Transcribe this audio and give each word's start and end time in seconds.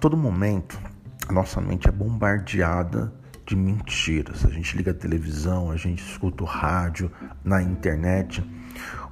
todo 0.00 0.16
momento, 0.16 0.80
a 1.28 1.32
nossa 1.32 1.60
mente 1.60 1.86
é 1.86 1.92
bombardeada 1.92 3.12
de 3.44 3.54
mentiras. 3.54 4.46
A 4.46 4.48
gente 4.48 4.74
liga 4.76 4.92
a 4.92 4.94
televisão, 4.94 5.70
a 5.70 5.76
gente 5.76 6.02
escuta 6.02 6.42
o 6.42 6.46
rádio, 6.46 7.12
na 7.44 7.62
internet. 7.62 8.42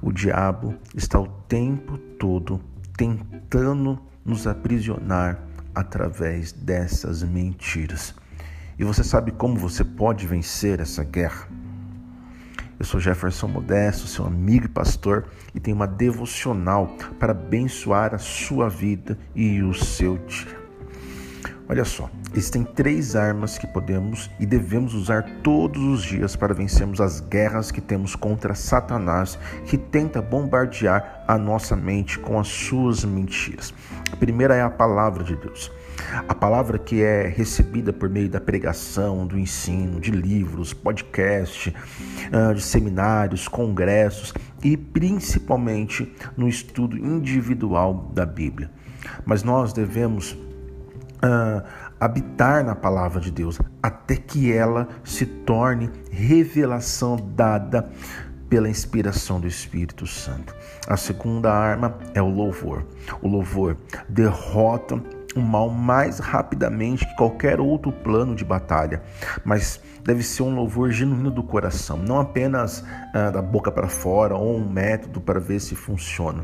O 0.01 0.11
diabo 0.11 0.75
está 0.95 1.19
o 1.19 1.27
tempo 1.27 1.97
todo 1.97 2.59
tentando 2.97 3.99
nos 4.25 4.47
aprisionar 4.47 5.39
através 5.75 6.51
dessas 6.51 7.21
mentiras. 7.21 8.15
E 8.77 8.83
você 8.83 9.03
sabe 9.03 9.31
como 9.31 9.57
você 9.57 9.83
pode 9.83 10.25
vencer 10.25 10.79
essa 10.79 11.03
guerra? 11.03 11.47
Eu 12.79 12.85
sou 12.85 12.99
Jefferson 12.99 13.47
Modesto, 13.47 14.07
seu 14.07 14.25
amigo 14.25 14.65
e 14.65 14.69
pastor, 14.69 15.27
e 15.53 15.59
tenho 15.59 15.75
uma 15.75 15.87
devocional 15.87 16.87
para 17.19 17.31
abençoar 17.31 18.15
a 18.15 18.17
sua 18.17 18.69
vida 18.69 19.19
e 19.35 19.61
o 19.61 19.73
seu 19.73 20.17
dia. 20.17 20.58
Olha 21.71 21.85
só, 21.85 22.09
existem 22.33 22.63
três 22.63 23.15
armas 23.15 23.59
que 23.59 23.67
podemos 23.67 24.27
e 24.39 24.45
devemos 24.47 24.95
usar 24.95 25.23
todos 25.43 25.79
os 25.79 26.01
dias 26.01 26.35
para 26.35 26.51
vencermos 26.51 26.99
as 26.99 27.19
guerras 27.19 27.69
que 27.69 27.79
temos 27.79 28.15
contra 28.15 28.55
Satanás, 28.55 29.37
que 29.67 29.77
tenta 29.77 30.19
bombardear 30.19 31.23
a 31.27 31.37
nossa 31.37 31.75
mente 31.75 32.17
com 32.17 32.39
as 32.39 32.47
suas 32.47 33.05
mentiras. 33.05 33.71
A 34.11 34.15
primeira 34.15 34.55
é 34.55 34.63
a 34.63 34.69
palavra 34.71 35.23
de 35.23 35.35
Deus. 35.35 35.71
A 36.27 36.33
palavra 36.33 36.79
que 36.79 37.03
é 37.03 37.27
recebida 37.27 37.93
por 37.93 38.09
meio 38.09 38.29
da 38.29 38.41
pregação, 38.41 39.27
do 39.27 39.37
ensino, 39.37 39.99
de 39.99 40.09
livros, 40.09 40.73
podcast, 40.73 41.71
ah, 42.31 42.51
de 42.51 42.63
seminários, 42.63 43.47
congressos 43.47 44.33
e 44.63 44.75
principalmente 44.75 46.11
no 46.35 46.49
estudo 46.49 46.97
individual 46.97 48.09
da 48.11 48.25
Bíblia. 48.25 48.71
Mas 49.23 49.43
nós 49.43 49.71
devemos 49.71 50.35
uh, 51.23 51.63
habitar 51.99 52.63
na 52.63 52.75
palavra 52.75 53.19
de 53.19 53.31
Deus 53.31 53.59
até 53.81 54.15
que 54.15 54.51
ela 54.51 54.87
se 55.03 55.25
torne 55.25 55.89
revelação 56.11 57.15
dada 57.35 57.89
pela 58.49 58.69
inspiração 58.69 59.39
do 59.39 59.47
Espírito 59.47 60.07
Santo. 60.07 60.55
A 60.87 60.97
segunda 60.97 61.53
arma 61.53 61.95
é 62.13 62.21
o 62.21 62.29
louvor. 62.29 62.85
O 63.21 63.27
louvor 63.27 63.77
derrota 64.07 65.01
o 65.39 65.41
mal 65.41 65.69
mais 65.69 66.19
rapidamente 66.19 67.05
que 67.05 67.15
qualquer 67.15 67.59
outro 67.59 67.91
plano 67.91 68.35
de 68.35 68.45
batalha, 68.45 69.01
mas 69.43 69.81
deve 70.03 70.23
ser 70.23 70.43
um 70.43 70.55
louvor 70.55 70.91
genuíno 70.91 71.31
do 71.31 71.43
coração, 71.43 71.97
não 71.97 72.19
apenas 72.19 72.83
ah, 73.13 73.29
da 73.31 73.41
boca 73.41 73.71
para 73.71 73.87
fora 73.87 74.35
ou 74.35 74.57
um 74.57 74.69
método 74.69 75.21
para 75.21 75.39
ver 75.39 75.59
se 75.59 75.75
funciona. 75.75 76.43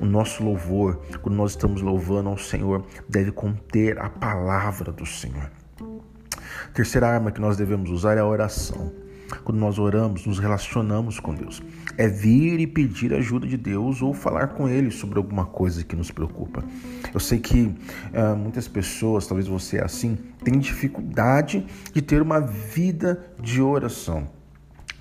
O 0.00 0.04
nosso 0.04 0.42
louvor, 0.42 1.00
quando 1.20 1.36
nós 1.36 1.52
estamos 1.52 1.80
louvando 1.80 2.28
ao 2.28 2.38
Senhor, 2.38 2.84
deve 3.08 3.30
conter 3.30 3.98
a 3.98 4.08
palavra 4.08 4.90
do 4.90 5.06
Senhor. 5.06 5.50
Terceira 6.74 7.08
arma 7.08 7.30
que 7.30 7.40
nós 7.40 7.56
devemos 7.56 7.90
usar 7.90 8.16
é 8.16 8.20
a 8.20 8.26
oração. 8.26 8.92
Quando 9.40 9.58
nós 9.58 9.78
oramos, 9.78 10.26
nos 10.26 10.38
relacionamos 10.38 11.18
com 11.18 11.34
Deus. 11.34 11.62
É 11.96 12.08
vir 12.08 12.60
e 12.60 12.66
pedir 12.66 13.14
ajuda 13.14 13.46
de 13.46 13.56
Deus 13.56 14.02
ou 14.02 14.12
falar 14.12 14.48
com 14.48 14.68
Ele 14.68 14.90
sobre 14.90 15.18
alguma 15.18 15.46
coisa 15.46 15.84
que 15.84 15.96
nos 15.96 16.10
preocupa. 16.10 16.62
Eu 17.12 17.20
sei 17.20 17.38
que 17.38 17.62
uh, 17.62 18.36
muitas 18.36 18.68
pessoas, 18.68 19.26
talvez 19.26 19.48
você 19.48 19.78
é 19.78 19.84
assim, 19.84 20.16
têm 20.44 20.58
dificuldade 20.58 21.66
de 21.92 22.02
ter 22.02 22.20
uma 22.20 22.40
vida 22.40 23.32
de 23.40 23.60
oração 23.60 24.41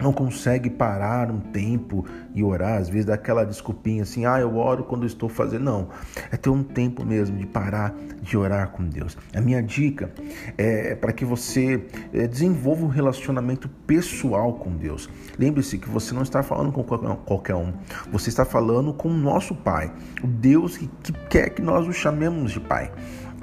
não 0.01 0.11
consegue 0.11 0.69
parar 0.69 1.29
um 1.31 1.39
tempo 1.39 2.05
e 2.33 2.43
orar, 2.43 2.79
às 2.79 2.89
vezes 2.89 3.05
dá 3.05 3.13
aquela 3.13 3.43
desculpinha 3.43 4.03
assim, 4.03 4.25
ah, 4.25 4.39
eu 4.39 4.57
oro 4.57 4.83
quando 4.83 5.05
estou 5.05 5.29
fazendo. 5.29 5.63
Não, 5.63 5.89
é 6.31 6.37
ter 6.37 6.49
um 6.49 6.63
tempo 6.63 7.05
mesmo 7.05 7.37
de 7.37 7.45
parar 7.45 7.93
de 8.21 8.37
orar 8.37 8.69
com 8.69 8.83
Deus. 8.83 9.17
A 9.35 9.41
minha 9.41 9.61
dica 9.61 10.11
é 10.57 10.95
para 10.95 11.11
que 11.11 11.25
você 11.25 11.85
é, 12.13 12.27
desenvolva 12.27 12.85
um 12.85 12.89
relacionamento 12.89 13.67
pessoal 13.85 14.53
com 14.53 14.75
Deus. 14.75 15.09
Lembre-se 15.37 15.77
que 15.77 15.89
você 15.89 16.13
não 16.13 16.21
está 16.21 16.43
falando 16.43 16.71
com 16.71 16.83
qualquer 16.83 17.55
um, 17.55 17.73
você 18.11 18.29
está 18.29 18.45
falando 18.45 18.93
com 18.93 19.09
o 19.09 19.13
nosso 19.13 19.55
Pai, 19.55 19.91
o 20.23 20.27
Deus 20.27 20.77
que, 20.77 20.87
que 21.03 21.13
quer 21.29 21.49
que 21.49 21.61
nós 21.61 21.87
o 21.87 21.93
chamemos 21.93 22.51
de 22.51 22.59
Pai. 22.59 22.91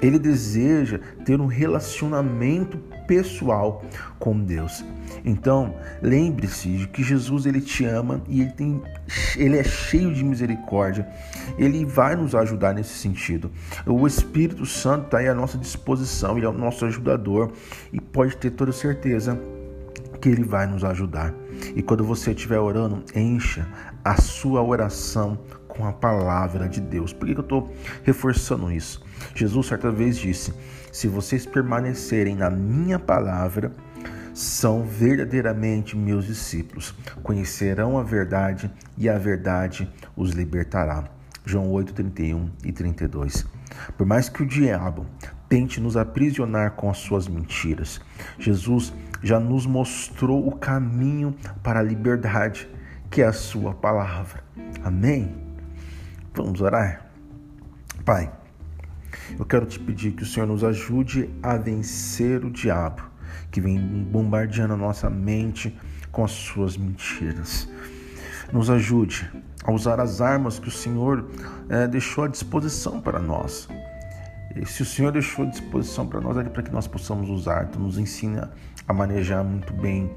Ele 0.01 0.17
deseja 0.17 0.99
ter 1.25 1.39
um 1.39 1.45
relacionamento 1.45 2.77
pessoal 3.07 3.83
com 4.19 4.39
Deus. 4.39 4.85
Então, 5.25 5.75
lembre-se 6.01 6.69
de 6.69 6.87
que 6.87 7.03
Jesus 7.03 7.45
ele 7.45 7.59
te 7.59 7.83
ama 7.85 8.21
e 8.27 8.41
ele, 8.41 8.51
tem, 8.51 8.81
ele 9.35 9.57
é 9.57 9.63
cheio 9.63 10.13
de 10.13 10.23
misericórdia. 10.23 11.07
Ele 11.57 11.83
vai 11.85 12.15
nos 12.15 12.35
ajudar 12.35 12.73
nesse 12.73 12.93
sentido. 12.93 13.51
O 13.85 14.05
Espírito 14.05 14.65
Santo 14.65 15.05
está 15.05 15.17
aí 15.17 15.27
à 15.27 15.33
nossa 15.33 15.57
disposição, 15.57 16.37
ele 16.37 16.45
é 16.45 16.49
o 16.49 16.53
nosso 16.53 16.85
ajudador 16.85 17.51
e 17.91 17.99
pode 17.99 18.37
ter 18.37 18.51
toda 18.51 18.71
certeza 18.71 19.39
que 20.21 20.29
ele 20.29 20.43
vai 20.43 20.67
nos 20.67 20.83
ajudar. 20.83 21.33
E 21.75 21.81
quando 21.81 22.03
você 22.03 22.31
estiver 22.31 22.59
orando, 22.59 23.03
encha 23.15 23.67
a 24.03 24.21
sua 24.21 24.61
oração 24.61 25.39
com 25.67 25.85
a 25.85 25.93
palavra 25.93 26.67
de 26.67 26.81
Deus. 26.81 27.13
Por 27.13 27.27
que 27.27 27.35
eu 27.35 27.41
estou 27.41 27.73
reforçando 28.03 28.71
isso? 28.71 29.01
Jesus 29.35 29.67
certa 29.67 29.91
vez 29.91 30.17
disse: 30.17 30.53
Se 30.91 31.07
vocês 31.07 31.45
permanecerem 31.45 32.35
na 32.35 32.49
minha 32.49 32.99
palavra, 32.99 33.71
são 34.33 34.83
verdadeiramente 34.83 35.97
meus 35.97 36.25
discípulos, 36.25 36.95
conhecerão 37.21 37.97
a 37.97 38.03
verdade 38.03 38.71
e 38.97 39.09
a 39.09 39.17
verdade 39.17 39.89
os 40.15 40.31
libertará. 40.31 41.09
João 41.45 41.69
8, 41.71 41.93
31 41.93 42.49
e 42.63 42.71
32. 42.71 43.45
Por 43.97 44.05
mais 44.05 44.29
que 44.29 44.43
o 44.43 44.45
diabo 44.45 45.05
tente 45.47 45.81
nos 45.81 45.97
aprisionar 45.97 46.71
com 46.71 46.89
as 46.89 46.99
suas 46.99 47.27
mentiras, 47.27 47.99
Jesus 48.37 48.93
já 49.21 49.39
nos 49.39 49.65
mostrou 49.65 50.47
o 50.47 50.55
caminho 50.55 51.35
para 51.63 51.79
a 51.79 51.83
liberdade, 51.83 52.69
que 53.09 53.21
é 53.21 53.25
a 53.25 53.33
sua 53.33 53.73
palavra. 53.73 54.43
Amém? 54.83 55.35
Vamos 56.33 56.61
orar? 56.61 57.07
Pai, 58.05 58.31
eu 59.37 59.45
quero 59.45 59.65
te 59.65 59.79
pedir 59.79 60.11
que 60.11 60.23
o 60.23 60.25
Senhor 60.25 60.45
nos 60.45 60.63
ajude 60.63 61.29
a 61.41 61.57
vencer 61.57 62.43
o 62.43 62.49
diabo 62.49 63.01
que 63.51 63.61
vem 63.61 63.77
bombardeando 63.79 64.73
a 64.73 64.77
nossa 64.77 65.09
mente 65.09 65.75
com 66.11 66.23
as 66.23 66.31
suas 66.31 66.77
mentiras. 66.77 67.67
Nos 68.51 68.69
ajude 68.69 69.29
a 69.63 69.71
usar 69.71 69.99
as 69.99 70.21
armas 70.21 70.59
que 70.59 70.67
o 70.67 70.71
Senhor 70.71 71.29
é, 71.69 71.87
deixou 71.87 72.23
à 72.23 72.27
disposição 72.27 72.99
para 73.01 73.19
nós. 73.19 73.67
E 74.55 74.65
se 74.65 74.81
o 74.81 74.85
Senhor 74.85 75.11
deixou 75.11 75.45
à 75.45 75.47
disposição 75.47 76.07
para 76.07 76.19
nós, 76.19 76.37
é 76.37 76.43
para 76.43 76.63
que 76.63 76.71
nós 76.71 76.87
possamos 76.87 77.29
usar. 77.29 77.67
Tu 77.67 77.79
nos 77.79 77.97
ensina 77.97 78.51
a 78.87 78.93
manejar 78.93 79.43
muito 79.43 79.71
bem 79.73 80.11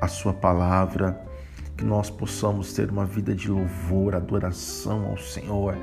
a 0.00 0.08
Sua 0.08 0.32
palavra 0.32 1.20
que 1.76 1.84
nós 1.84 2.08
possamos 2.10 2.72
ter 2.72 2.90
uma 2.90 3.04
vida 3.04 3.34
de 3.34 3.50
louvor, 3.50 4.14
adoração 4.14 5.06
ao 5.06 5.18
Senhor 5.18 5.76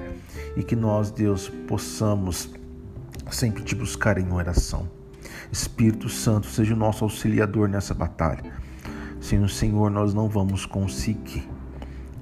e 0.55 0.63
que 0.63 0.75
nós, 0.75 1.11
Deus, 1.11 1.49
possamos 1.67 2.49
sempre 3.29 3.63
te 3.63 3.75
buscar 3.75 4.17
em 4.17 4.31
oração. 4.31 4.89
Espírito 5.51 6.07
Santo, 6.07 6.47
seja 6.47 6.73
o 6.73 6.77
nosso 6.77 7.03
auxiliador 7.03 7.67
nessa 7.67 7.93
batalha. 7.93 8.53
Sem 9.19 9.43
o 9.43 9.49
Senhor, 9.49 9.91
nós 9.91 10.13
não 10.13 10.27
vamos 10.29 10.65
conseguir. 10.65 11.47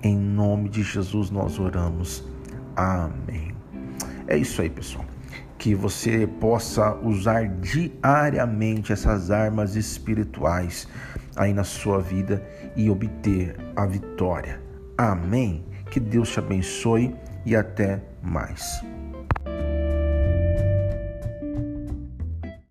Em 0.01 0.17
nome 0.17 0.69
de 0.69 0.81
Jesus 0.81 1.29
nós 1.29 1.59
oramos. 1.59 2.23
Amém. 2.75 3.55
É 4.27 4.37
isso 4.37 4.61
aí, 4.61 4.69
pessoal. 4.69 5.05
Que 5.57 5.75
você 5.75 6.25
possa 6.25 6.95
usar 6.95 7.47
diariamente 7.59 8.93
essas 8.93 9.29
armas 9.29 9.75
espirituais 9.75 10.87
aí 11.39 11.53
na 11.53 11.63
sua 11.63 11.99
vida 11.99 12.43
e 12.75 12.89
obter 12.89 13.55
a 13.75 13.85
vitória. 13.85 14.61
Amém. 14.97 15.65
Que 15.89 15.99
Deus 15.99 16.29
te 16.29 16.39
abençoe 16.39 17.15
e 17.45 17.55
até 17.55 18.03
mais. 18.21 18.83